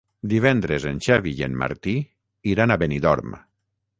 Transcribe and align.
Divendres 0.29 0.87
en 0.91 1.01
Xavi 1.07 1.33
i 1.41 1.43
en 1.49 1.59
Martí 1.63 1.95
iran 2.55 2.75
a 2.77 2.81
Benidorm. 2.85 3.37